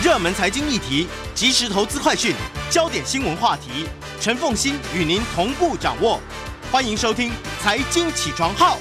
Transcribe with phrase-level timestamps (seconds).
[0.00, 2.32] 热门财经议题、即时投资快讯、
[2.70, 3.84] 焦点新闻话题，
[4.20, 6.20] 陈凤欣与您同步掌握。
[6.70, 8.76] 欢迎收听《财经起床号》。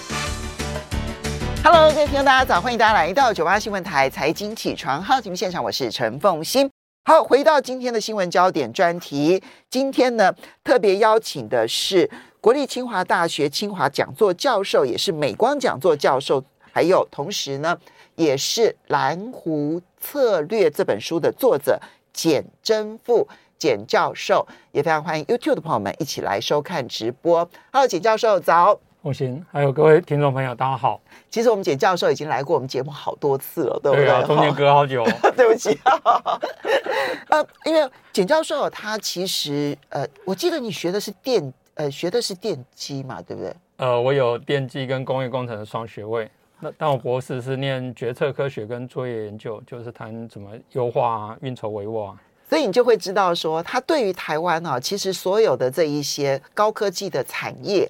[1.64, 2.62] Hello，各位听众，大家早！
[2.62, 6.70] 欢迎大家来到九八新闻台《财经起床号》节目现场，我是陈凤欣。
[7.06, 9.42] 好，回到今天的新闻焦点专题，
[9.72, 10.32] 今天呢
[10.64, 12.08] 特别邀请的是
[12.40, 17.76] 国立清华大学清华讲座教授，也是美光讲座教授，还有同时呢
[18.18, 21.80] 也是《蓝湖策略》这本书的作者
[22.12, 23.28] 简真富
[23.60, 27.48] 简教授，也非常欢迎 YouTube 的朋友们一起来收看直播。
[27.72, 28.80] Hello，简教授早。
[29.04, 31.00] 我行，还有各位听众朋友，大家好。
[31.30, 34.06] 其实我们简教授已经来过我们节目好多次了，对不对？
[34.08, 35.06] 对啊，中间隔好久。
[35.38, 35.78] 对不起。
[37.30, 43.56] 呃，因为简教授他其实呃，我记得你学的是电呃，学的是电机嘛，对不对？
[43.78, 46.28] 呃，我有电机跟工业工程的双学位。
[46.60, 52.18] 那但我博士是念决策科学跟作业研究，就是谈怎么优化啊，运筹帷幄啊。
[52.50, 57.90] 所以你就会知道说，他对于台湾啊，其实所有的这一些高科技的产业。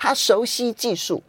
[0.00, 1.20] 他熟悉技术，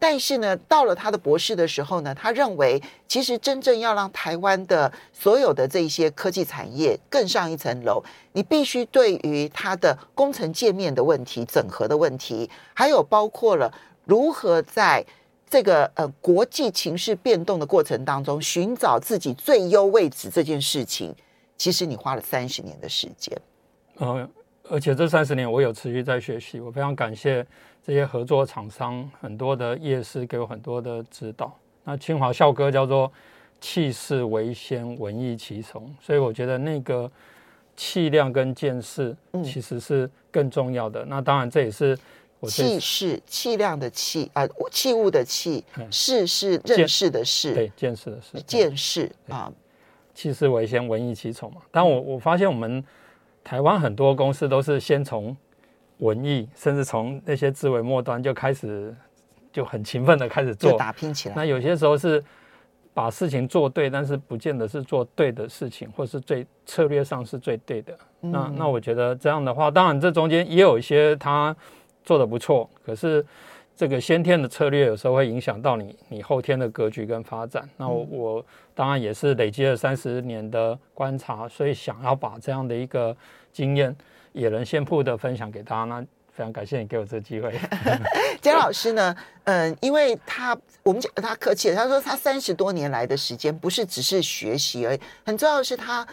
[0.00, 13.72] 但是呢，到了他的博士的时候呢，他认为其实真正要让台湾的所有的这一些科技产业更上一层楼，你必须对于它的工程界面的问题、整合的问题，还有包括了
[14.04, 15.06] 如何在
[15.48, 21.14] 这个呃国际情势变动的过程当中寻找自己最优位置这件事情，
[21.56, 23.36] 其实你花了三十年的时间。
[23.98, 24.28] 嗯，
[24.68, 27.46] 而且这三十年我有持续在学习，我非常感谢。
[27.86, 31.56] 这些合作厂商很多的业师给我很多的指导。
[31.84, 33.12] 那清华校歌叫做
[33.62, 37.08] “气势为先，文艺其从”，所以我觉得那个
[37.76, 41.04] 气量跟见识其实是更重要的。
[41.04, 49.52] 嗯、那当然这也是我气势气量的气啊，器物的器，事是认识的事，对，见识的事，见识啊，
[50.14, 51.60] 气势为先，文艺其从嘛。
[51.70, 52.84] 但我我发现我们
[53.42, 55.36] 台湾很多公司都是先从。
[56.00, 58.94] 文艺，甚至从那些枝微末端就开始，
[59.50, 61.34] 就很勤奋的开始做，打拼起来。
[61.34, 62.22] 那有些时候是
[62.92, 67.98] 把事情做对，但是不见得是做对的事情，或是最策略上是最对的。
[68.20, 71.56] 嗯、那那我觉得这样的话，当然这中间也有一些他
[72.06, 73.22] 做的不错，可是
[73.76, 77.68] 这个先天的策略有时候会影响到你你后天的格局跟发展。
[77.76, 83.14] 那我、嗯、我当然也是累积了三十年的观察，所以想要把这样的一个
[83.52, 83.94] 经验。
[84.32, 87.58] 也能先铺的分享给大家，那非常感谢你给我这个机会。
[88.42, 96.06] 简老师呢，嗯，因为他我们讲他客气，他说他三十多年来的时间不是只是学习而已，很重要的是他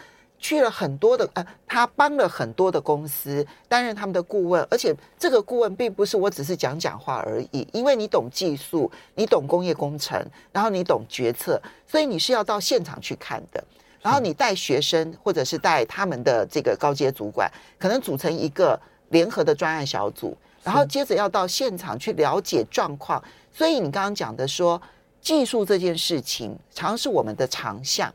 [0.44, 10.22] 去了很多的呃，他帮了很多的公司担任他们的顾问，而且这个顾问并不是我只是讲讲话而已，因为你懂技术，你懂工业工程，
[10.52, 13.64] 然后你懂决策，所以你是要到现场去看的。
[14.02, 18.78] 然后你带学生，或者是带他们的这个高阶主管，可能组成一个
[19.08, 23.24] 联合的专案小组，然后接着要到现场去了解状况。
[23.50, 24.78] 所以你刚刚讲的说，
[25.22, 28.12] 技术这件事情常是我们的长项，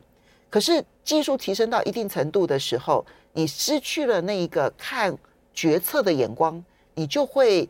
[0.50, 5.16] 可是技术提升到一定程度的时候，你失去了那一个看
[5.54, 6.62] 决策的眼光，
[6.94, 7.68] 你就会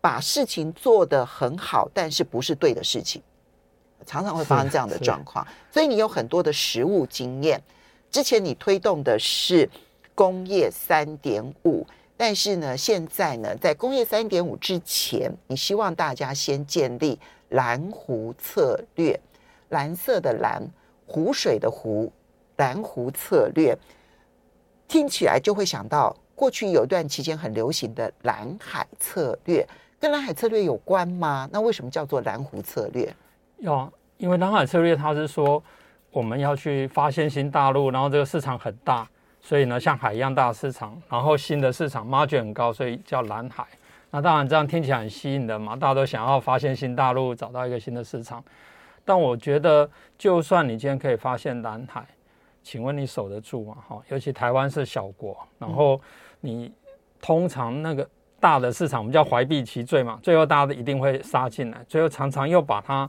[0.00, 3.22] 把事情做得很好，但是不是对的事情。
[4.06, 7.62] 常常会发生这样的状况，所以你有很多的实务经验。
[8.10, 9.68] 之前你推动的是
[10.14, 11.86] 工业三点五，
[12.16, 17.18] 但是呢，现在呢，在工业三点五之前，你希望大家先建立
[17.48, 19.18] 蓝湖策略，
[19.70, 20.62] 蓝色的蓝，
[21.06, 22.12] 湖水的湖，
[22.56, 23.76] 蓝湖策略，
[24.88, 29.66] 听起来就会想到过去有一段期间很流行的蓝海策略，
[30.00, 31.48] 跟蓝海策略有关吗？
[31.52, 33.14] 那为什么叫做蓝湖策略？
[33.58, 35.62] 要，因为蓝海策略，它是说
[36.10, 39.08] 我们要去发现新大陆，然后这个市场很大，
[39.40, 43.66] 所以呢，像海一样大的市场，然后新的市场 margin 很高，所以叫蓝海。
[44.10, 48.42] 那当然这样听起来很吸引的嘛，大家都想要发现新大陆，找到一个新的市场。
[49.04, 52.06] 但我觉得，就算你今天可以发现蓝海，
[52.62, 53.76] 请问你守得住吗？
[53.88, 56.00] 哈，尤其台湾是小国，然后
[56.40, 56.72] 你
[57.20, 58.08] 通常那个。
[58.40, 63.08] 大的市场我们叫怀璧其罪嘛，最后大家都一定会杀进来，最后常常又把它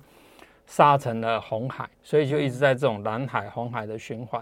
[0.66, 4.42] 杀成了红海，所以就一直在这种蓝海、红海的循环。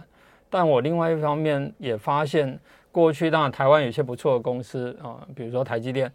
[0.51, 2.59] 但我另外一方面也发现，
[2.91, 6.13] 过去当然台湾有些不错的公司啊、呃，比如说台积电，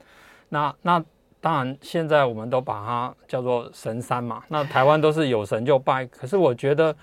[0.49, 1.05] 那那
[1.40, 6.96] 当然现在我们都把它叫做神山嘛，那台湾都是有神就拜，可是我觉得，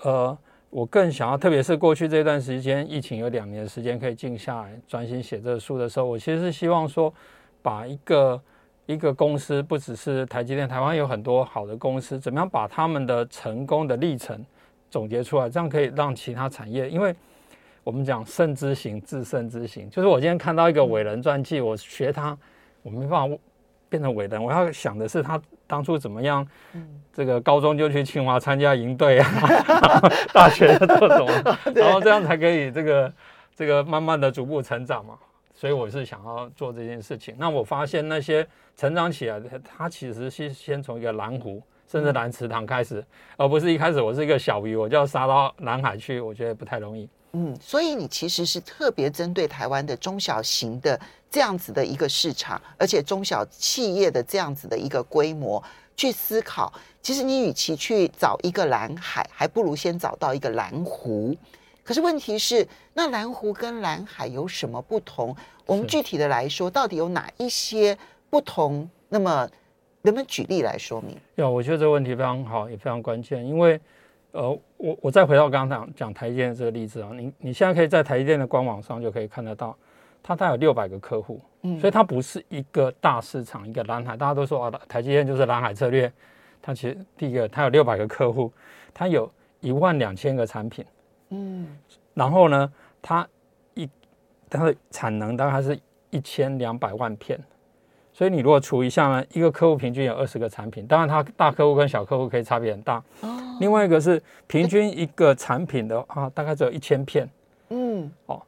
[0.00, 0.38] 呃。
[0.72, 7.12] 我更想要，特别是过去这段时间，疫情有两年的时间可以静下来专心写这个书的时候，我其实是希望说，
[7.60, 8.42] 把一个
[8.86, 14.42] 一个公司，不只是台积电，台湾有很多好的公司，怎么样把他们的成功的历程
[14.90, 17.14] 总结出来，这样可以让其他产业，因为
[17.84, 22.34] 我们讲胜之行，自胜之行，就是我今天看到一个伟人传记，我学他，
[22.82, 23.38] 我没办法
[23.92, 26.46] 变成伟人，我要想的是他当初怎么样，
[27.12, 29.28] 这个高中就去清华参加营队啊，
[30.32, 31.28] 大学的这种，
[31.76, 33.12] 然后这样才可以这个
[33.54, 35.18] 这个慢慢的逐步成长嘛。
[35.54, 37.34] 所以我是想要做这件事情。
[37.38, 43.04] 那我发现那些成长起来的，他其实是先从一个蓝湖甚至蓝池塘开始，
[43.36, 46.18] 而不是一开始我是一个小鱼，我就要杀到南海去。
[46.18, 47.06] 我觉得不太容易。
[47.32, 50.98] 嗯，所以你其实是特别针对台湾的中小型的
[51.30, 55.62] 这样子的一个市场，而且中小企业的这样子的一个规模
[55.96, 56.72] 去思考。
[57.00, 61.36] 其实你与其去找一个蓝海，还不如先找到一个蓝湖。
[61.82, 65.34] 可是问题是，那蓝湖跟蓝海有什么不同？
[65.66, 67.96] 我们具体的来说，到底有哪一些
[68.30, 68.88] 不同？
[69.08, 69.48] 那么，
[70.02, 71.16] 能不能举例来说明？
[71.34, 73.44] 有，我觉得这个问题非常好，也非常关键。
[73.44, 73.80] 因为，
[74.32, 79.76] 呃，我我再回到刚刚讲讲台积电这个例子啊，你你现在可以在台积电的官网上就可以看得到，
[80.22, 84.16] 它它有六百个客户，嗯，所以它不是一个大市场，一个蓝海。
[84.16, 86.10] 大家都说啊，台积电就是蓝海策略。
[86.62, 88.52] 它其实第一个，它有六百个客户，
[88.94, 89.30] 它有
[89.60, 90.84] 一万两千个产品。
[91.30, 91.66] 嗯，
[92.14, 93.28] 然后呢，它
[93.74, 93.90] 一
[94.48, 95.78] 它的产能大概是
[96.10, 97.38] 一千两百万片，
[98.22, 103.02] 所以你如果除一下呢，一个客户平均有二十个产品，当然他大客户跟小客户可以差别很大。
[103.20, 107.28] 哦，另外一个是平均一个产品的啊，大概只有一千片。
[107.70, 108.40] 嗯，哦，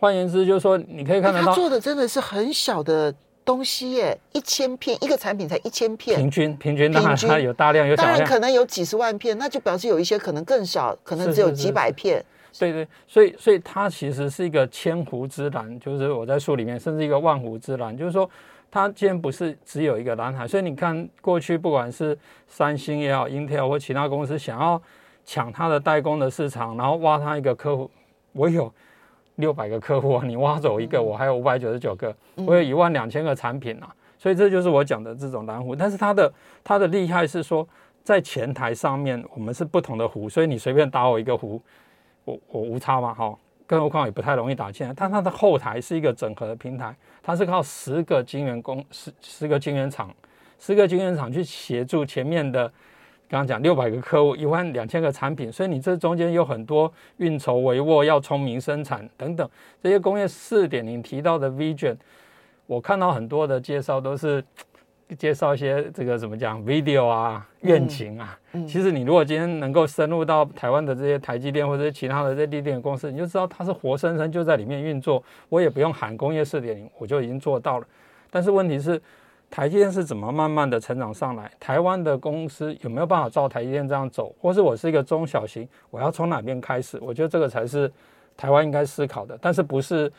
[0.00, 12.16] 换言之就是说，你可以看得到，他做的真的是很小的东西耶，一千片一个产品才一千片，平均平均当然它有大量有小量，当然可能有几十万片，那就表示有一些可能更少，可能只有几百片。
[12.16, 18.28] 是是是对对，所以所以它其实是一个千湖之蓝，就是我在书里面，甚至一个万湖之蓝，就是说
[18.70, 22.16] 它既然不是只有一个蓝海，所以你看过去不管是
[22.46, 24.80] 三星也好，Intel 或其他公司想要
[25.24, 27.90] 抢它的代工的市场，然后挖它一个客户，
[28.32, 28.72] 我有
[29.36, 35.74] 六百个客户，你挖走一个，我还有五百九十九个，我有一万两千个产品啊，所以这就是我讲的这种蓝湖。
[35.74, 36.32] 但是它的
[36.62, 37.66] 它的厉害是说，
[38.02, 41.62] 在前台上面我们是不同的湖，所以你随便打我一个湖。
[42.48, 43.34] 我无差嘛，哈，
[43.66, 44.92] 更何况也不太容易打进来。
[44.94, 50.14] 但它的后台是一个整合的平台，它是靠十个晶圆工十十个晶圆厂，
[50.58, 52.68] 十个晶圆厂去协助前面的，
[53.28, 59.48] 刚刚讲六百个客户，一万两千个产品，所以你这中间有很多运筹帷幄，要聪明生产等等
[59.82, 61.96] 这些工业四点零提到的 vision，
[62.66, 64.44] 我看到很多的介绍都是。
[65.18, 75.22] 介绍一些这个怎么讲 video 啊，愿景啊，嗯嗯、其实你如果今天能够深入到台湾的这些台积电或者其他的这些电公司，你就知道它是活生生就在里面运作。
[75.48, 77.86] 我也不用喊工业四点零，我就已经做到了。
[78.30, 79.00] 但是问题是，
[79.50, 81.50] 台积电是怎么慢慢的成长上来？
[81.58, 84.34] 台湾的公司有没有办法照台积电这样走？
[84.40, 86.98] 或是我是一个中小型，我要从哪边开始？
[87.00, 87.90] 我觉得这个才是
[88.36, 89.36] 台湾应该思考的。
[89.40, 90.12] 但是不是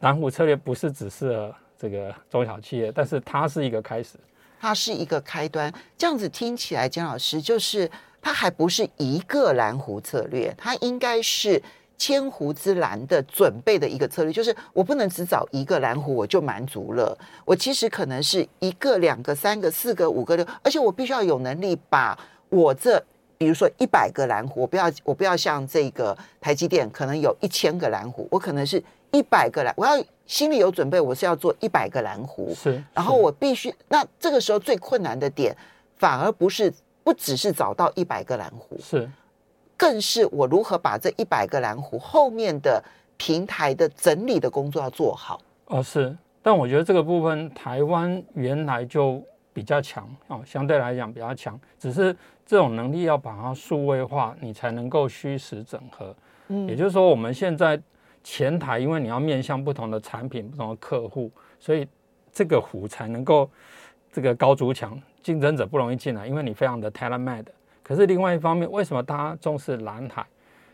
[0.00, 1.54] 南湖策略不是只适合。
[1.78, 4.18] 这个中小企业，但是它是一个开始，
[4.60, 5.72] 它是一个开端。
[5.98, 7.90] 这样子听起来，江老师就是
[8.22, 11.62] 它还不是一个蓝湖策略，它应该是
[11.98, 14.32] 千湖之蓝的准备的一个策略。
[14.32, 22.18] 就是我不能只找一个蓝湖我就满足了，我其实可能是一个、两个、三个、四个、五个、六，而且我必须要有能力把
[22.48, 23.02] 我这，
[23.36, 30.02] 比如说一百个蓝湖，我不要我不要像这个台积电可能有一千个蓝湖，我可能是一百个蓝，我要。
[30.26, 35.54] 心里有准备，我是要做一百个蓝湖，是，然后我必须，那这个时候最困难的点，
[35.96, 39.10] 反而不是不只是找到一百个蓝湖，是，
[39.76, 42.82] 更是我如何把这一百个蓝湖后面的
[43.18, 45.38] 平台的整理的工作要做好。
[45.66, 52.16] 哦，是，但我觉得这个部分台湾原来就比较强哦，相对来讲比较强，只是
[52.46, 56.16] 这种能力要把它数位化，你才能够虚实整合。
[56.48, 57.78] 嗯，也就是说我们现在。
[58.24, 61.86] 前台，因为你要面向不同的产品、不同的客户，所以
[62.32, 63.48] 这个湖才能够
[64.10, 67.44] 这个高筑墙，竞争者不容易进来，因为你非常的 tailor-made。
[67.82, 70.24] 可是另外一方面，为什么大家重视蓝海？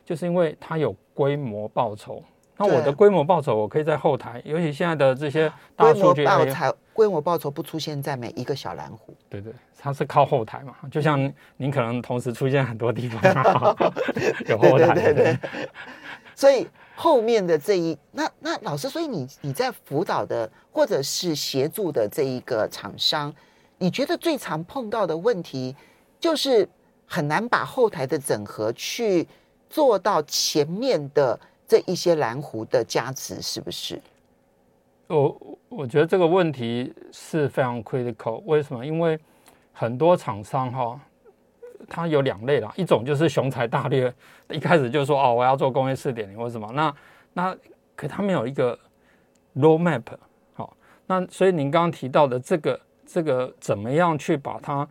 [0.05, 2.23] 就是因为它有规模报酬。
[2.57, 9.13] 那我的规模报酬，我可以在后台，尤其现在的这些大数据，规模报酬，规模报酬不出现在每一个小蓝湖。
[9.29, 11.19] 对对，它是靠后台嘛，就像
[11.57, 13.21] 您可能同时出现很多地方，
[14.47, 14.95] 有后台。
[14.95, 15.39] 对对对对，
[16.37, 16.69] 所以。
[17.03, 23.35] 后面的这一那那老师，所以你你在辅导的或者是协助的这一个厂商，
[23.79, 25.75] 你觉得最常碰到的问题
[26.19, 26.69] 就是
[27.07, 29.27] 很难把后台的整合去
[29.71, 33.99] 做到前面的这一些蓝湖的加持，是不是？
[35.07, 38.43] 我我觉得这个问题是非常 critical。
[38.45, 38.85] 为什么？
[38.85, 39.19] 因为
[39.73, 41.01] 很多厂商哈，
[41.89, 44.13] 它有两类啦，一种就是雄才大略，
[44.51, 46.95] 一开始就说哦，我要做工业四点零或什么，那
[47.33, 47.57] 那
[47.97, 48.79] 可它没有一个
[49.57, 50.03] roadmap，
[50.55, 54.87] 好，那所以您刚刚提到的这个这个怎么样去把它，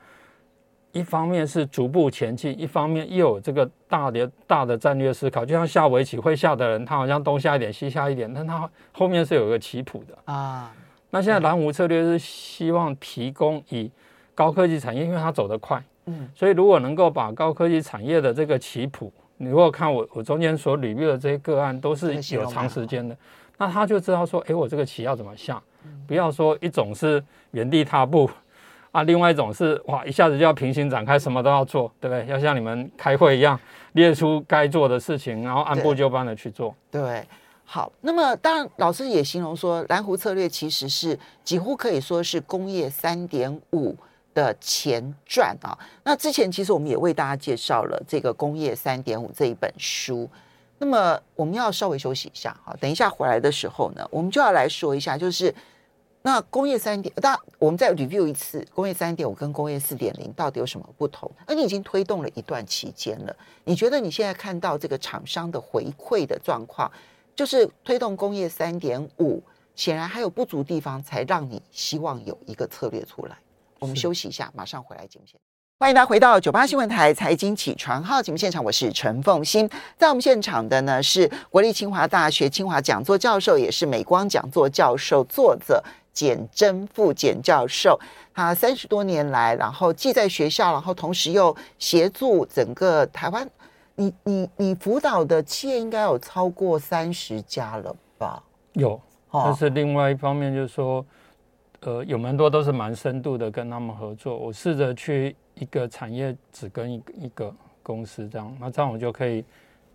[0.92, 10.72] 一方面是逐步前进，一方面又有这个大的大的战略思考，就像下围棋会下的人，他好像东下一点西下一点，但他后面是有一个棋谱的啊。
[11.12, 13.92] 那现在蓝湖策略是希望提供以
[14.36, 23.16] 高科技产业，因为它走得快，嗯，所以如果能够把高科技产业的这个棋谱，你如果看我我中间所捋的这些个案，都是有长时间的，
[23.58, 25.62] 那他就知道说，哎，我这个棋要怎么下，
[26.08, 28.30] 不要说一种是原地踏步
[28.92, 32.26] 啊，另外一种是哇一下子就要平行展开，什么都要做，对不对？
[32.28, 33.60] 要像你们开会一样，
[33.94, 37.02] 列出该做的事情，然后按部就班的去做，对。
[37.02, 37.24] 对。
[37.72, 43.96] 好，那么当然，老师也形容说，蓝湖策略其实是几乎可以说是工业三点五
[44.34, 45.78] 的前传啊。
[46.04, 50.30] 那之前其实我们也为大家介绍了这个工业三点五这一本书。
[50.78, 55.54] 那么我们要稍微休息一下，好，等一下回来的时候呢，我们就要来说一下，就是
[56.22, 61.30] 那工业三点，当然我们再 review 一次工业三点五跟工业四点零到底有什么不同？
[61.46, 66.90] 而你已经推动了一段期间了，你觉得你现在看到这个厂商的回馈的状况？
[67.36, 69.42] 就是推动工业三点五，
[69.76, 73.38] 显然还有不足地方，才让你希望有一个策略出来。
[73.80, 75.42] 我们休息一下，马上回来节目现场。
[75.80, 79.70] 欢迎大家回到九八新闻台财经起床号节目现场，我是陈凤欣。
[79.98, 85.82] 在我们现场的呢是国立清华大学清华讲座教授，也是美光讲座教授作者
[86.12, 87.98] 简真富简教授。
[88.34, 93.50] 他三十多年来，然后既在学校，然后同时又协助整个台湾。
[93.96, 98.44] 你你你辅导的企业应该有超过三十家了吧？
[98.74, 99.00] 有，
[99.32, 101.06] 但是另外一方面就是说，
[101.82, 104.38] 呃，有蛮多都是蛮深度的跟他们合作。
[104.38, 109.44] 我试着去一个产业只跟一个一个公司这样，那这样我就可以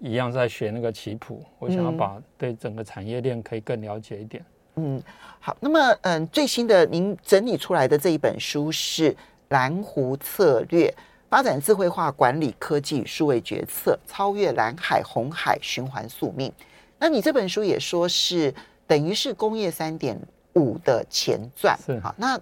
[0.00, 1.44] 一样在学那个棋谱。
[1.58, 4.44] 我想要把对整个产业链可以更了解一点。
[4.76, 5.02] 嗯，
[5.40, 9.14] 好，那么嗯，最新的您整理出来的这一本书是
[9.48, 10.92] 蓝湖策略。
[11.30, 16.52] 发展智慧化管理科技数位决策，超越蓝海红海循环宿命。
[16.96, 18.54] 那你这本书也说是
[18.86, 20.16] 等于是工业三点
[20.54, 21.78] 五的前传。
[21.84, 22.38] 是好，那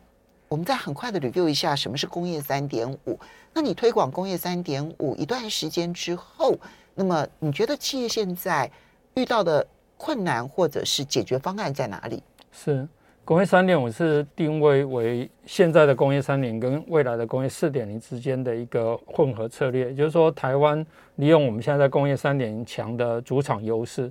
[0.48, 3.18] 我们再很快的 review 一下什么是工业三点五。
[3.52, 6.54] 那你推广工业三点五一段时间之后，
[6.94, 8.70] 那么你觉得企业现在
[9.14, 9.66] 遇到的
[9.96, 12.22] 困难或者是解决方案在哪里？
[12.50, 12.88] 是。
[13.24, 24.10] 工业三点五是定位为现在的工业三点零跟未来的工业四点零之间的一个混合策略，也就是说，台湾利用我们现在在工业三点零强的主场优势，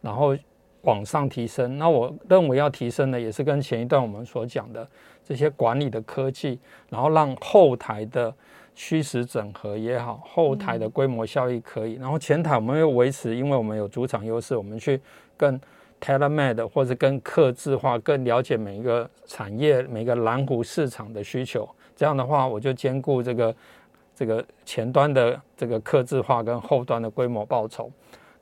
[0.00, 0.38] 然后
[0.82, 1.78] 往上提升。
[1.78, 4.86] 那我认为要提升的也是跟前一段我们所讲的
[5.24, 6.58] 这些管理的科技，
[6.88, 8.32] 然后让后台的
[8.74, 15.00] 虚实整合也好，后台的规模效益可以，然后前台我们又维持，因为我们有主场优势，我们去
[15.36, 15.60] 更。
[16.04, 21.68] tailor-made 或者更客制化，更了解每一个产业、每个蓝湖市场的需求。
[21.94, 23.54] 这样的话，我就兼顾这个
[24.12, 27.88] 这个前端的这个客制化跟后端的规模报酬。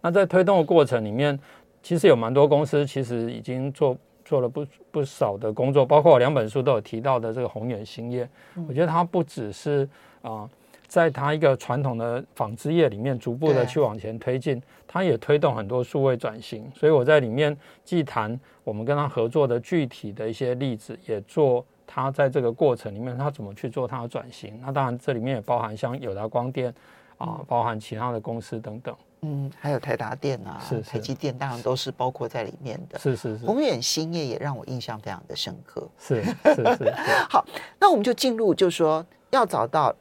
[0.01, 1.39] 那在推动的过程里面，
[1.83, 8.29] 其实有蛮多公司其实已经做做了不不少的工作，包括我两本书都有提到的这个宏远兴业。
[8.69, 9.89] 我觉得它不只是
[10.23, 10.31] 啊。
[10.31, 10.51] 呃
[10.91, 16.69] 在它一个传统的纺织业里面，逐步的去往前推进，它也推动很多数位转型。
[16.75, 24.59] 所以我在里面既谈我们跟他合作的具体的一些例子，也做他在这个过程里面他怎么去做它的转型。
[24.61, 26.75] 那当然这里面也包含像友达光电
[27.19, 28.93] 啊，包含其他的公司等等。
[29.23, 32.99] 嗯，还有台达电啊，是台积电，当然都是包括在里面的。
[32.99, 33.47] 是是是。
[33.47, 35.89] 宏远兴业也让我印象非常的深刻。
[35.99, 36.95] 是是是， 是。
[37.29, 37.45] 好，
[37.79, 39.95] 那我们就进入，就是说要找到。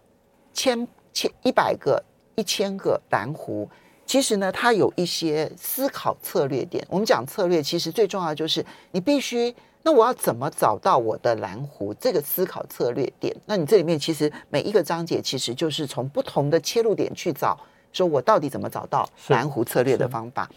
[0.51, 2.03] 千千一百个、
[2.35, 3.69] 一千个蓝湖，
[4.05, 6.85] 其实呢，它有一些思考策略点。
[6.89, 11.93] 我们讲策略，其实最重要的就是你必须，那我要怎么找到我的蓝湖？
[11.93, 17.57] 这个思考策略点，那你这里面其实每一个章节其实就是从不同的切入点去找，
[17.91, 20.49] 说我到底怎么找到蓝湖策略的方法。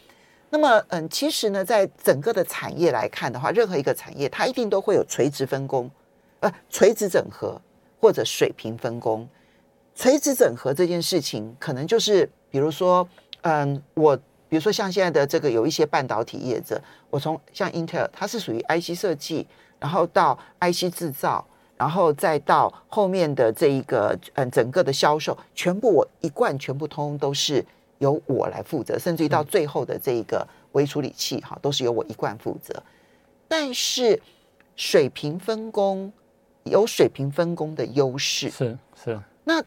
[0.50, 5.90] 那么，嗯，其实呢，在整个的产业来看的话，任何一个产业它一定都会有垂直分工，
[6.40, 7.58] 呃，垂直整合
[7.98, 9.26] 或者水平分工。
[9.94, 13.06] 垂直整合这件事情，可能就是比如说，
[13.42, 14.16] 嗯，我
[14.48, 19.46] 比如说像现在的这个有一些半导体业者，我从像 Intel，它是属于 IC 设计，
[19.78, 21.46] 然后到 IC 制造，
[21.82, 27.64] 然后再到后面的这一个嗯整个的销售，全部我一贯全部通都是
[27.98, 32.80] 由我来负责，甚至于到最后的这一个微处理器哈，都是由我一贯负责。
[33.48, 34.22] 但是
[34.76, 36.12] 水平分工
[36.62, 39.60] 有水平分工的优势，是是那。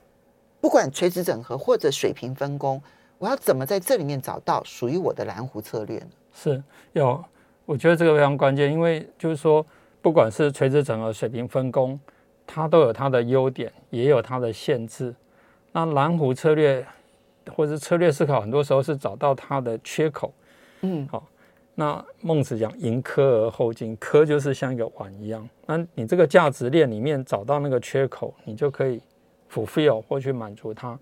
[0.61, 2.81] 不管垂直整合或者水平分工，
[3.19, 6.07] 我要怎么在这里面找到属于我的蓝湖策略呢？
[6.33, 7.23] 是有，
[7.67, 9.63] 我觉得这个非常关键，因为就是说，
[10.05, 11.99] 不管是垂直整合、水平分工，
[12.45, 15.11] 它都有它的优点，也有它的限制。
[15.71, 16.85] 那蓝湖策略
[17.55, 20.31] 或者策略思考，很多时候是找到它的缺口。
[20.81, 21.27] 嗯，好。
[21.73, 25.49] 那孟子讲“迎科而后进”，科就是像一个碗一样。
[25.65, 29.01] 那你这个价值链里面找到那个缺口，你就可以
[29.51, 30.95] fulfill 或去满足它。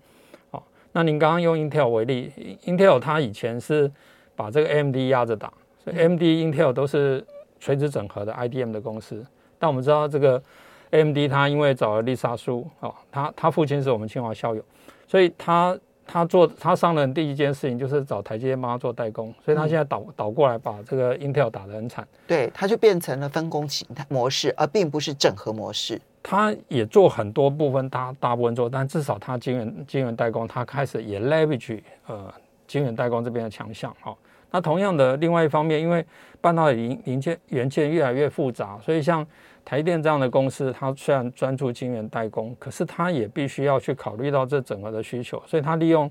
[0.50, 2.32] 好，那您刚刚用 Intel 为例
[2.64, 3.92] ，Intel 它以前是
[4.34, 5.52] 把这个 AMD 压着打，
[5.84, 7.22] 所以 AMD、Intel 都是
[7.64, 9.24] 垂直整合的 IDM 的公司。
[9.58, 10.42] 但我们知道这个
[10.90, 14.62] AMD 它因为找了丽莎叔，哦，他他父亲是我们清华校友，
[15.06, 15.78] 所以他。
[16.06, 22.06] 他做他上任第一件事情就是找台积电帮他做代工，所以他现在倒倒过来把这个 Intel 打得很惨。
[22.26, 25.98] 对，他就变成了分工形态模式，而并不是整合模式。
[26.22, 32.30] 他也做很多部分，他大部分做，但至少他晶圆晶圆代工，他开始也 leverage 呃
[32.66, 34.14] 晶圆代工这边的强项哈。
[34.54, 36.06] 那同样的，另外一方面，因为
[36.40, 39.26] 半导体零零件元件越来越复杂，所以像
[39.64, 46.08] 台电这样的公司，它虽然专注晶圆代工，可是它也必须要去考虑到这整个的需求，所以它利用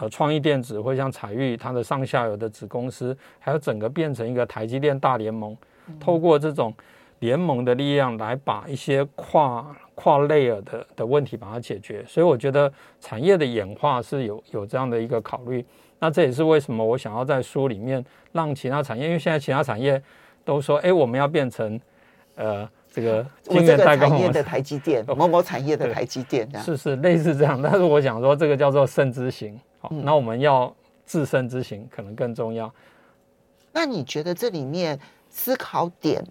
[0.00, 5.54] 呃创意电子或像彩玉它的上下游的子公司，还有整个变成一个台积电大联盟，
[6.00, 6.72] 透过这种
[7.18, 12.02] 联盟的力量来把一些跨跨 layer 的的问题把它解决。
[12.06, 15.62] 所以我觉得产业的演化是有有这样的一个考虑。
[15.98, 20.02] 那这也是为什么我想要在书里面让其他产业，因为现在其他产业
[20.44, 21.80] 都说，哎，我们要变成。
[22.40, 27.60] 呃，这个晶圆代工产业的台积电，某某产业的台积电，是是类似这样。
[27.60, 29.60] 但是我想说，这个叫做慎之行。
[29.80, 30.72] 好，那我们要
[31.04, 32.72] 自身之行可能更重要。
[33.72, 34.96] 那你觉得这里面
[35.28, 36.24] 思考点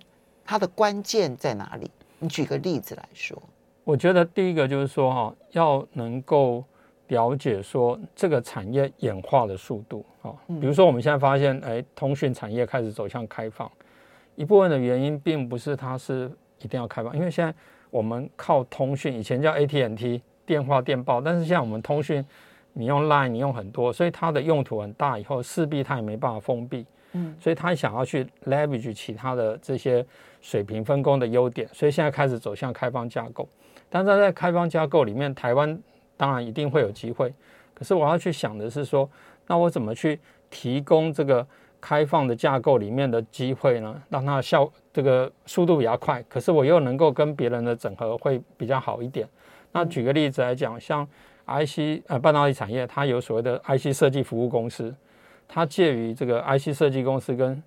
[0.45, 1.91] 它的关键在哪里？
[2.19, 3.37] 你举个例子来说。
[3.83, 6.63] 我觉得第一个就是说哈，要能够
[7.07, 10.05] 了解说这个产业演化的速度。
[10.21, 13.69] 好，比如说我们现在发现，哎，通讯产业开始走向开放。
[14.35, 17.53] 一部分的原因并不是它是一定要开放，因为现在
[17.89, 22.23] 我们靠通讯，以前叫 AT&T 电话电报，但是现在我们通讯，
[22.73, 30.05] 你用 Line 你用很多，所以它的用途很大，以后势必它也没办法封闭，嗯，所以它想要去 leverage 其他的这些
[30.41, 33.47] 水平分工的优点，所以现在开始走向开放架构。
[33.89, 35.79] 但是在开放架构里面，台湾
[36.17, 37.33] 当然一定会有机会，
[37.73, 39.09] 可是我要去想的是说，
[39.45, 41.47] 那我怎么去提供这个？
[41.79, 49.29] 开放的架构里面的机会呢，让它效这个速度比较快，可是我又能够跟别人的整合会比较好一点。
[49.71, 51.07] 那举个例子来讲，像
[51.45, 54.93] IC 呃半导体产业，它有所谓的 IC 设计服务公司，
[55.47, 57.61] 它介于这个 IC 设计公司跟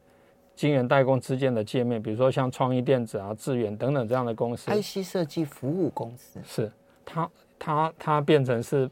[0.57, 4.73] 晶圆代工之间的界面，比如说像创意电子啊、智远等等这样的公司。
[4.73, 6.71] IC 设计服务公司是
[7.07, 7.31] 它
[7.61, 8.91] 它它变成是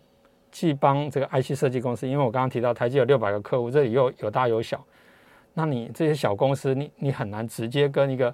[0.53, 4.85] 既帮这个 IC 设计公司，因为我刚刚提到台积有六百个客户，这里又有大有小。
[5.55, 8.31] 那你这些小公司，你你很难直接跟一个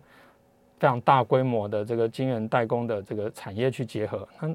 [0.79, 4.29] 非常大规模的这个晶圆代工的这个产业去结合。
[4.41, 4.55] 那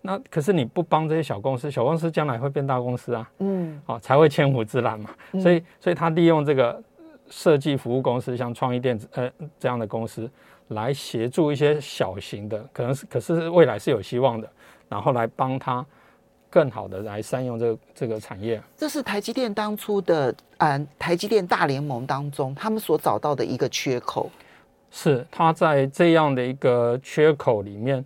[0.00, 5.10] 那可是你不帮这些小公司，小公司将来会变大公司啊，嗯，哦，才会千古之蓝嘛。
[5.42, 6.80] 所以所以他利用这个
[7.28, 10.30] 设计服务公司，像创意电子呃这样的公司，
[10.68, 14.50] 来协助一些小型的，可能是可是未来是有希望的，
[14.88, 15.84] 然后来帮他。
[16.50, 24.30] 更好的来善用这个这个产业，这是台积电当初的嗯，台积电大联盟当中他们所找到的一个缺口，
[24.90, 28.02] 是他在这样的一个缺口里面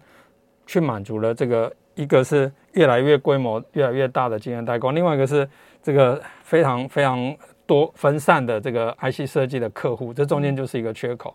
[0.67, 5.49] 去满足了这个，一个是越来越规模越来越大的晶圆代工，另外一个是
[5.81, 11.33] 这个非常非常多分散的这个 IC 设计的客户，这中间就是一个缺口。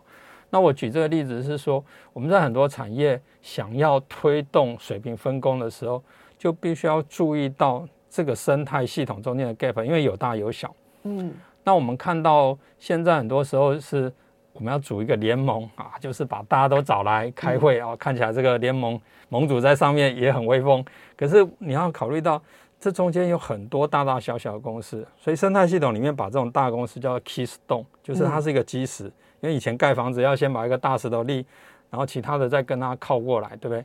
[0.50, 6.02] 那我举这个例子是说，我们在很多产业想要推动水平分工的时候。
[6.40, 10.72] 就必须要注意到这个生态系统中间的 gap，因为有大有小。
[11.02, 11.34] 嗯，
[11.64, 14.12] 那我们看到现在很多时候是
[14.52, 20.84] 我们要组一个联盟啊，就是把大家都找来开会啊，看起来这个联盟盟主在上面也很威风。
[21.16, 22.40] 可是你要考虑到
[22.78, 29.10] 这中间有很多大大小小的公司，所以生态系统里面把这种大公司叫做 keystone，就是它是一个基石。
[29.40, 31.44] 因为以前盖房子要先把一个大石头立，
[31.90, 33.84] 然后其他的再跟它靠过来，对不对？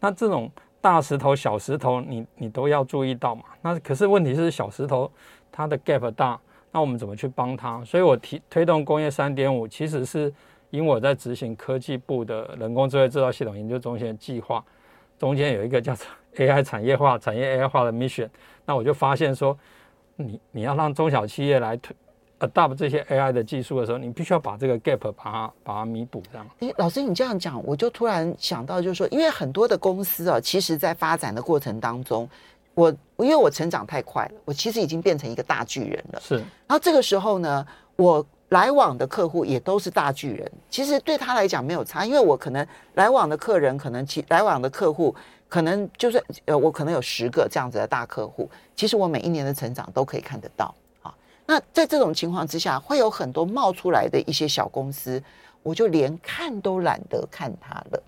[0.00, 0.50] 那这种。
[0.82, 3.44] 大石头、小石头，你你都要注意到嘛。
[3.60, 5.12] 那可是问题是小石头
[5.52, 6.40] 它的 gap 大，
[6.72, 7.84] 那我们怎么去帮它？
[7.84, 10.32] 所以我提推动工业三点五，其实是
[10.70, 14.64] 因为我在执行科技部的人工智慧制造系统研究中心的计划，
[15.18, 18.30] 中间有一个叫做 AI 产业化、产业 AI 化的 mission。
[18.64, 19.54] 那我就发现说，
[20.16, 21.94] 你你要让中小企业来推
[22.40, 26.46] adopt 这些 AI 的技术的时候，你必须要把这个 gap 把它把它弥补，这样。
[26.60, 32.28] 诶，老师，你这样讲，我就突然想到，就是说，因为很多的公司啊，其实在发展的过程当中，
[32.74, 36.20] 我因为我成长太快了，我其实已经变成一个大巨人了。
[36.20, 36.36] 是。
[36.36, 45.14] 然后这个时候呢，我来往的客户也都是大巨人，其实对他来讲没有差，因为我可能来往的客人，可能其来往的客户，
[45.48, 50.74] 可能就是呃，我可能有十个这样子的大客户，其实我每一年的成长都可以看得到。
[51.50, 55.20] 那在这种情况之下，会有很多冒出来的一些小公司，
[55.64, 58.00] 我就连看都懒得看它了。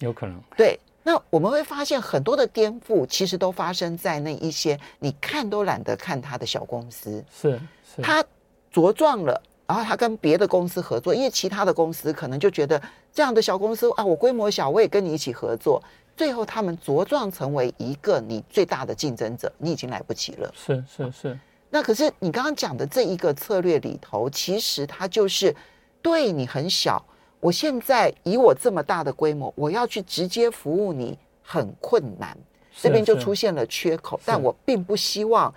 [0.00, 0.38] 有可能。
[0.54, 7.24] 对，那我们会发现很多的颠覆，其实都发生在那一些你看都懒得看它的小公司。
[7.30, 8.02] 是，是。
[8.02, 8.22] 它
[8.70, 12.78] 茁壮了，然后它跟别的公司合作，因为其他的公司可能就觉得
[13.10, 15.82] 这样的小公司啊，我规模小，我也跟你一起合作。
[16.14, 20.52] 最后，他们茁壮成为一个你最大的竞争者，你已经来不及了。
[20.54, 21.38] 是，是，是。
[21.68, 25.54] 那可是你刚刚讲的这一个策略里头，其实它就是
[26.00, 27.04] 对你很小。
[27.40, 32.36] 我现在以我这么大的规模，我要去直接服务你很困难，
[32.80, 34.18] 这边就出现了缺口。
[34.24, 35.52] 但我并不希望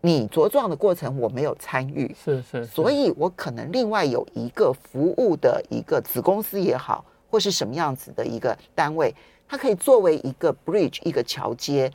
[0.00, 2.66] 你茁壮的过程我没有参与，是是。
[2.66, 9.14] 所以我可能另外有一个服务的一个子公司也好，或是什么样子的一个单位，
[9.48, 11.90] 它可以作为一个 bridge 一个桥接，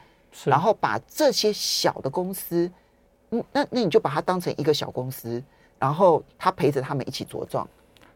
[0.45, 2.69] 然后把这些小的公司。
[3.31, 5.43] 嗯，那那你就把它当成一个小公司，
[5.77, 7.67] 然后他陪着他们一起茁壮。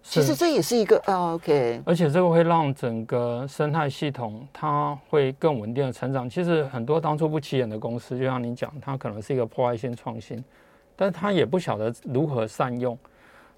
[0.06, 1.82] 其实这也是一个呃，OK。
[1.86, 6.30] 而且这个会让整个生态系统它会更稳定的成长。
[6.30, 10.43] 其实很多当初不起眼的公司，就像你讲，它可能是一个破坏性创新，
[10.97, 12.97] 但是它也不晓得如何善用。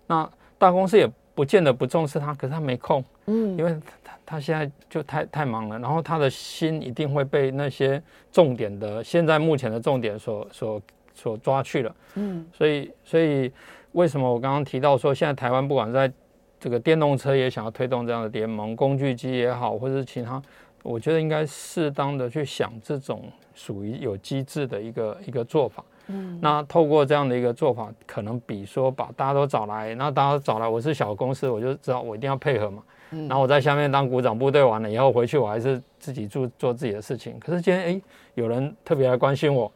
[0.06, 8.00] 那大公司也不见得不重视它，可是他没空，嗯，因为他他现在就太太忙了，然后他的心一定会被那些
[8.32, 10.82] 重点的现在目前的重点所所。
[11.16, 13.52] 所抓去了，嗯，所以所以
[13.94, 16.12] 为什么我刚刚提到说，现在台湾不管在
[16.60, 20.42] 这个电动车也想要推动这样的联盟，工具机也好，或者是其他，
[20.84, 23.24] 我觉得应该适当的去想这种
[23.54, 37.40] 属于有机制的一个一个做法，嗯，那透过这样的一个做法，可能比说把大家都找来，那大家都找来，我是小公司，我就知道我一定要配合嘛，嗯，然后我在下面当鼓掌部队完了以后回去，我还是自己做做自己的事情。
[37.40, 38.02] 可是今天哎，
[38.34, 39.72] 有人特别来关心我。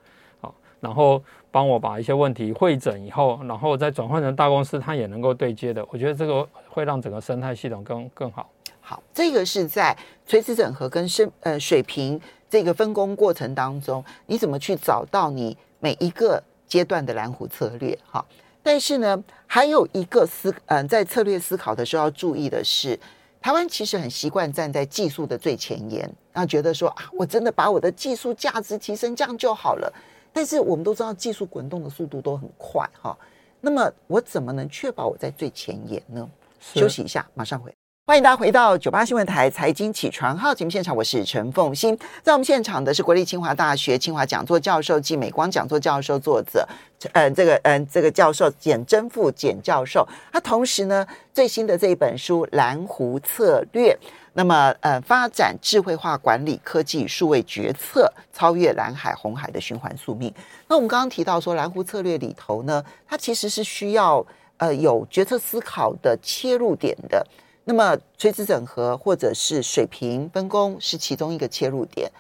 [0.80, 5.86] 然后帮我把一些问题会诊以后，然后再转换成大公司，它也能够对接的。
[5.92, 8.50] 我觉得这个会让整个生态系统更更好。
[8.82, 17.96] 好，这个是在垂直整合跟生呃水平这个分工过程当中，你怎么去找到你每一个阶段的蓝湖策略？
[18.10, 18.26] 哈，
[18.64, 23.00] 但是呢，还有一个思嗯、呃，在策略思考的时候要注意的是，
[23.42, 26.02] 台湾其实很习惯站在技术的最前沿，
[26.34, 29.94] 然后觉得说啊，我真的把我的技术价值提升，这样就好了。
[30.32, 33.18] 但是我们都知道，技术滚动的速度都很快哈。
[33.62, 36.30] 那么我怎么能确保我在最前沿呢？
[36.60, 37.79] 休息一下，马上回来。
[38.10, 41.96] 欢迎大家回到九八新闻台财经起床号节目现场，我是陈凤欣。
[42.24, 46.68] 在我们现场的是国立清华大学清华讲座教授暨美光讲座教授作者，
[47.14, 50.04] 呃，这个嗯、这个教授简祯富简教授。
[50.34, 53.96] 他同时呢，最新的这一本书《蓝湖策略》。
[54.34, 60.34] 那么，呃，发展智慧化管理科技数位决策，超越蓝海红海的循环宿命。
[60.68, 64.26] 那我们刚刚提到说，蓝湖策略里头呢，它其实是需要
[64.58, 67.24] 呃有决策思考的切入点的。
[67.70, 72.12] 那么，垂直整合或者是水平分工是其中一个切入点。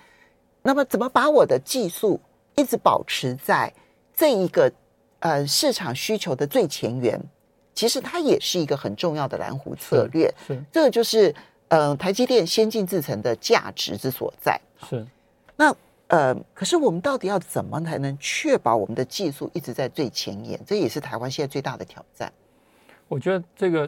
[0.62, 2.22] 那么，怎么把我的技术
[2.56, 3.74] 一直保持在
[4.16, 4.72] 这一个
[5.22, 7.20] 呃市场需求的最前沿？
[7.74, 10.32] 其实它也是一个很重要的蓝湖策略。
[10.46, 11.34] 是，是这个就是。
[11.70, 14.60] 呃，台积电先进制程的价值之所在
[14.90, 15.06] 是，
[15.56, 15.72] 那
[16.08, 20.60] 呃，可是我们到底要怎么才能确保我们的技术一直在最前沿？
[20.66, 22.34] 这也是台湾现在最大的挑战。
[23.08, 23.88] 我觉得这个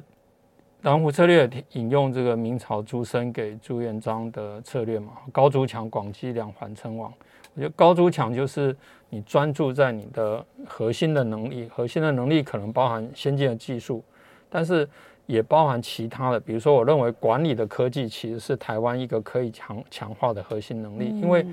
[0.81, 7.13] 蓝湖策略引用这个明朝朱升给朱元璋的策略嘛，高筑墙，广积粮，缓称王。
[7.53, 8.75] 我觉得高筑墙就是
[9.09, 14.03] 你专注在你的核心的能力，核心的能力可能包含先进的技术，
[14.49, 14.87] 但是。
[15.27, 21.45] 也包含其他的，比如说，我认为管理的科技其实是台湾一个可以强强化的核心能力，因为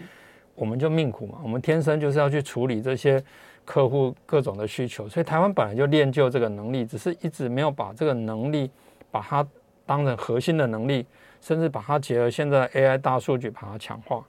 [0.57, 3.23] 我们就命苦嘛，我们天生就是要去处理这些
[3.65, 8.69] 客户各种的需求，所以台湾本来就练就这个能力，只是一直没有把这个能力
[9.11, 9.47] 把它
[9.85, 11.07] 当成核心的能力，
[11.41, 14.25] 甚至把它结合现在 AI 大数据把它强化。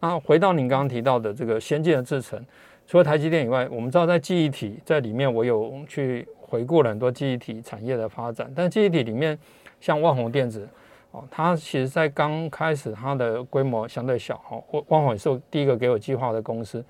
[0.00, 2.44] 那回到您刚刚提到的这个先进的制程，
[2.86, 6.26] 除了台积电以外，我们知道在记忆体在里面，我有去。
[6.50, 9.38] 回顾了很多记忆体产业的发展，但记忆体里面，
[9.80, 10.68] 像万宏电子，
[11.12, 16.84] 哦，它其实在刚开始它的规模相对小，哦，万宏也是第一个给我计划的公司。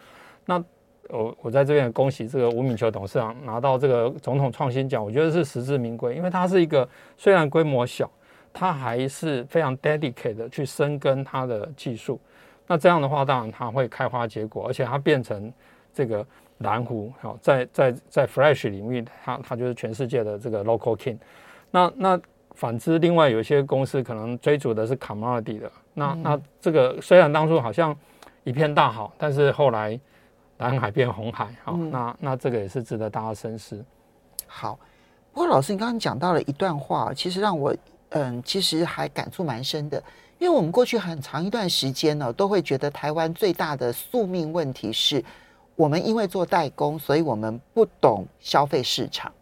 [0.47, 0.59] 那
[1.13, 8.11] 我我在这边恭喜这个吴敏球董事长拿到这个总统创新奖，我觉得是实至名归，因为他是一个虽然规模小，
[8.53, 12.21] 他还是非常 dedicated 的去深耕他的技术。
[12.67, 15.53] 那这样的话，当然它会开花结果，而且它变成
[15.93, 16.25] 这个
[16.59, 21.19] 蓝湖，好，在在在 Flash 领域，它它就是全世界的这个 local king。
[21.73, 22.21] 那那
[22.55, 27.97] 反之，另外有些公司可能追逐的是 commodity 的，那那这个虽然当初好像
[28.45, 29.99] 一片大好，但是后来
[30.61, 33.83] 蓝海变红海，好，那那这个也是值得大家深思。
[34.47, 34.79] 好，
[35.33, 37.75] 不过老师，你刚刚讲到了一段话，其实让我
[38.11, 40.03] 嗯，其实还感触蛮深的。
[40.39, 45.25] 因为我们过去很长一段时间呢，都会觉得台湾最大的宿命问题是，
[45.77, 49.33] 我们因为做代工，所以我们不懂消费市场，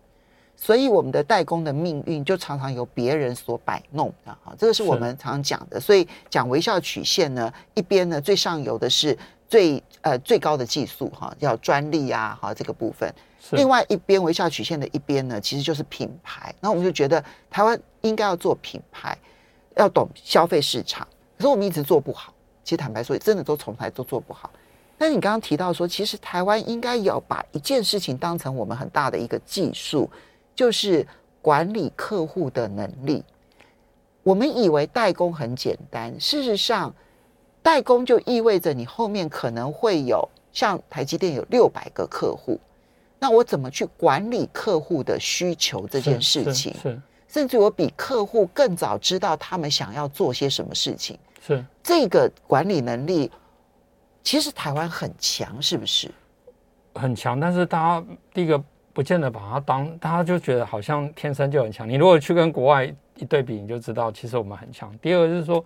[0.55, 4.39] 所以我们的代工的命运就常常由别人所摆弄啊。
[4.57, 5.81] 这个是我们常常讲的。
[5.81, 9.17] 所以讲微笑曲线呢，一边呢最上游的是
[9.49, 13.13] 最呃最高的技术哈，叫专利啊哈这个部分。
[13.53, 16.55] 另外一边微笑曲线的一边呢，其实就是品牌。
[16.61, 19.17] 那我们就觉得台湾应该要做品牌。
[19.77, 21.07] 要懂消费市场，
[21.37, 22.35] 可是我们一直做不好。
[22.65, 24.51] 其实坦白说，真的都从来都做不好。
[24.97, 30.11] 但是你刚刚提到说，其实台湾应该要把一件事情当成我们很大的一个技术，
[30.53, 31.07] 就是
[31.41, 33.25] 管理客户的能力。
[34.25, 36.93] 我们以为代工很简单，事实上，
[37.69, 42.59] 代工就意味着你后面可能会有像台积电有六百个客户，
[43.19, 46.73] 那我怎么去管理客户的需求这件事情？
[46.73, 46.79] 是。
[46.79, 53.31] 是是甚至我比客户更早知道他们想要做些什么事情，是这个管理能力，
[54.23, 56.11] 其实台湾很强，是不是？
[56.95, 58.59] 很强，但是大家第一个
[58.95, 61.87] 不见得把它当，大家就觉得好像天生就很强。
[61.87, 64.91] 你如果去跟国外一对比，你就知道其实我们很强。
[65.03, 65.63] 第二个就是说，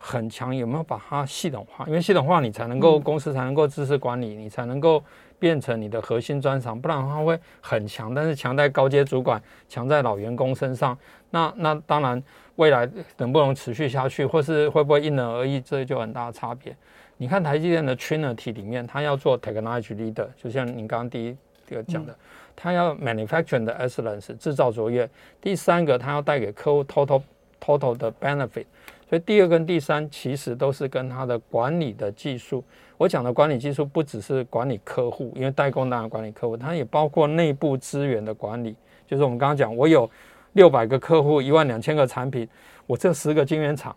[0.00, 1.84] 很强有没有把它系统化？
[1.86, 5.00] 因为系统化你才能够公司才能够知识管理，你才能够。
[5.40, 10.94] 变成你的核心专长，不然的话会很强，但是强在高阶主管，强在老员工身上。
[11.30, 12.22] 那那当然，
[12.56, 12.86] 未来
[13.16, 16.76] 能不能持续下去，或是会不会因人而异，这就很大的差别。
[17.16, 21.34] 你看台积电的 Trinity 里面，它要做 Technology Leader，就像您刚刚第一
[21.74, 22.14] 个讲的，
[22.54, 25.08] 它要 Manufacturing 的 Excellence 制造卓越。
[25.40, 27.22] 第三个，它要带给客户 Total
[27.58, 28.66] Total 的 Benefit。
[29.10, 32.62] 所以第二跟第三其实都是跟它的管理的技术。
[32.96, 38.76] 我讲的管理技术不只是管理客户，因为代工当然管理客户，它也包括内部资源的管理。
[39.08, 40.08] 就是我们刚刚讲，我有
[40.52, 42.48] 六百个客户，一万两千个产品，
[42.86, 43.96] 我这十个晶圆厂，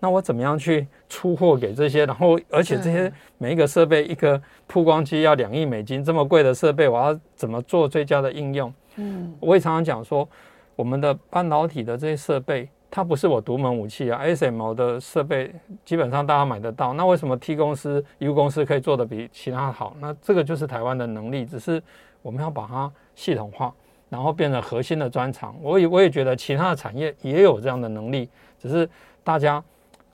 [0.00, 2.04] 那我怎么样去出货给这些？
[2.04, 8.74] 然后，而且这些每一个设备，一个曝光机要两亿美金，这么贵的设备，我要怎么做最佳的应用？
[8.96, 10.28] 嗯，我也常常讲说，
[10.74, 12.68] 我们的半导体的这些设备。
[12.90, 16.94] 它不是我独门武器啊，ASML 的设备基本上大家买得到。
[16.94, 19.94] 那为什么 T 公司、U 公司可以做得比其他好？
[20.00, 21.82] 那这个就是台湾的能力，只是
[22.22, 23.74] 我们要把它系统化，
[24.08, 25.54] 然后变成核心的专长。
[25.62, 28.26] 我也我也觉得其他的产业也有这样的能力，
[28.58, 28.88] 只是
[29.22, 29.62] 大家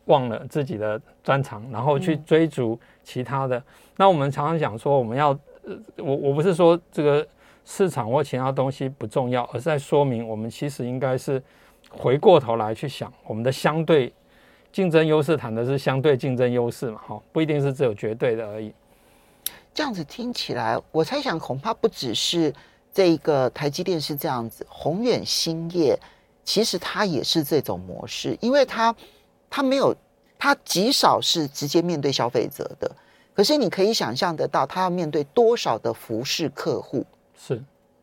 [0.06, 3.62] 忘了自己的专长，然后去追逐其他的。
[3.96, 5.30] 那我们常常讲说，我们要，
[5.62, 7.24] 呃我我不是说这个
[7.64, 11.40] 市场或其他东西不重要，而是在说明我们其实应该是。
[11.98, 14.12] 回过头来去想，我们的相对
[14.72, 17.00] 竞争优势谈的是相对竞争优势嘛？
[17.07, 18.72] 哈，不一定是只有绝对的而已。
[19.72, 22.52] 这样子听起来，我猜想恐怕不只是
[22.92, 25.98] 这一个台积电是这样子，宏远兴业
[26.44, 28.94] 其实它也是这种模式，因为它
[29.50, 29.94] 它没有，
[30.38, 32.90] 它极少是直接面对消费者的，
[33.35, 37.04] 可是你可以想象得到，它要面对多少的服饰客户，
[37.37, 37.57] 是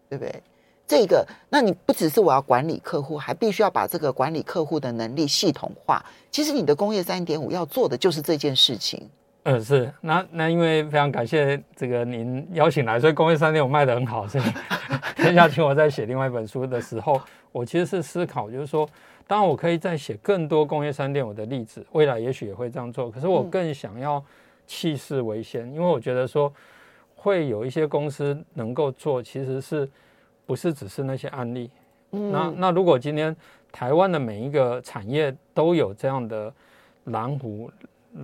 [0.09, 0.43] 对不对？
[0.91, 6.03] 这个，那你不只是我要管理客户，还必须要把这个管理客户的能力系统化。
[6.29, 9.09] 其实你的工业三点五要做的就是这件事情。
[9.43, 9.93] 嗯、呃，是。
[10.01, 14.27] 那那因为非常感谢这个您邀请来，所以工业三点五卖的很好。
[14.27, 14.43] 所以
[15.15, 17.21] 天下请我在写另外一本书的时候，
[17.53, 18.85] 我其实是思考，就是说，
[19.25, 23.09] 当然我可以再写更多工业三点五的例子，未来也许也会这样做。
[23.09, 24.21] 可是我更想要
[24.67, 26.51] 气势为先，因为我觉得说
[27.15, 29.89] 会有一些公司能够做，其实是。
[30.51, 31.71] 不是只是那些案例，
[32.11, 33.33] 嗯、那那如果今天
[33.71, 36.53] 台湾的每一个产业都有这样的
[37.05, 37.71] 蓝湖、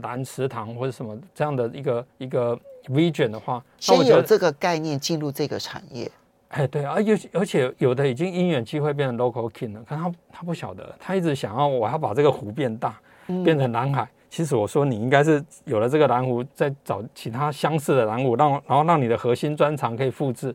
[0.02, 6.12] 蓝池塘或者什么这样的一个一个 vision 的话，先有这个概念进入这个产业。
[6.50, 13.00] 哎，对啊，而而且有的已经因缘机会变成 local king 了，可他他不晓得，他一直想要我要把这个湖变大，
[13.46, 14.04] 变成蓝海。
[14.04, 20.54] 嗯、其实我说你应该是有了这个蓝湖，再找其他相似的蓝湖，让然后让你的核心专长可以复制。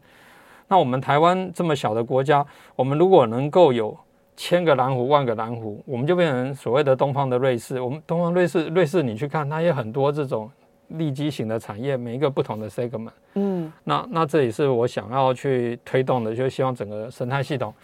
[0.72, 2.42] 那我们台湾这么小的国家，
[2.74, 3.94] 我们如果能够有
[4.34, 7.78] 千个蓝湖、万个蓝湖，我们就变成所谓的东方的瑞士。
[7.78, 10.50] 我们东方瑞士，瑞士你去看，它也很多这种
[10.88, 13.10] 利基型的产业，每一个不同的 segment。
[13.34, 17.74] 嗯，那那这也是我想要去推动的，就是希望整个生态系统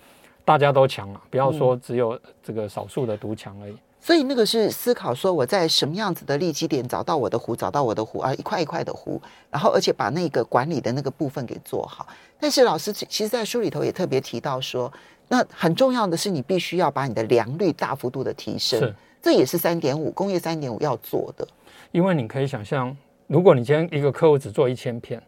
[0.43, 3.77] 大家都强啊，不要说只有这个少数的独强而已。
[4.01, 12.07] 所以那个是思考说我在什么样子的利基点找到我的湖，找到我的湖啊，一块一块的湖，然后而且把那个管理的那个部分给做好。
[12.41, 14.91] 但是老师其实，在书里头也特别提到说，
[15.27, 21.47] 那很重要的是你必须要把你的良率大幅度的提升，这也是三点五工业三点五要做的。
[21.91, 25.21] 因为你可以想象，如果你今天一个客户只做一千片，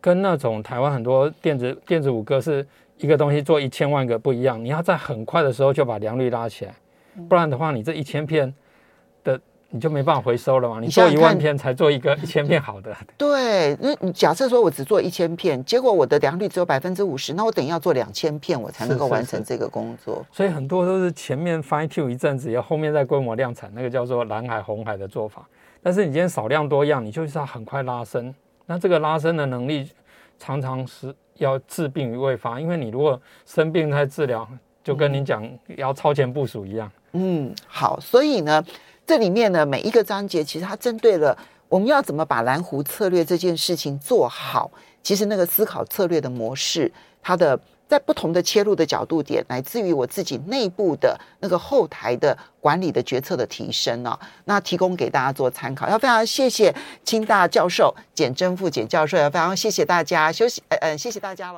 [0.00, 2.66] 跟那种台湾很多电子电子五哥是
[2.98, 6.74] 一个东西做一千万个不一样，你要在很快的时候就把良率拉起来。
[7.28, 8.52] 不然的话，你这一千片
[9.24, 10.80] 的你就没办法回收了嘛。
[10.80, 12.96] 你做一万片才做一个一千片好的。
[13.16, 20.24] 对，那你假设说我只做一千片，结果我的良率只有百分之五十，那我等于要做两千片，我才能够完成这个工作。
[20.32, 25.46] 所以很多都是前面 fine tune 一阵子，要后面再规模量产，那个叫做蓝海红海的做法。
[25.82, 28.34] 但是你今天少量多样，你就是要很快拉伸。
[28.66, 29.90] 那这个拉伸的能力
[30.38, 34.48] 常常是要治病于未发，因为你如果生病在治疗，
[34.82, 36.90] 就跟你讲要超前部署一样。
[37.12, 38.64] 嗯，好，所以呢，
[39.06, 41.36] 这里面呢，每一个章节其实它针对了
[41.68, 44.70] 我们要怎么把蓝湖策略这件事情做好。
[45.02, 46.92] 其实那个思考策略的模式，
[47.22, 55.88] 它的在不同的切入的角度点，乃至于我自己内部的那个后台的管理的决策的提升呢、哦，那提供给大家做参考。
[55.88, 61.56] 要非常谢谢清大教授简真富简教授，要非常谢谢大家休息，呃呃，谢谢大家了。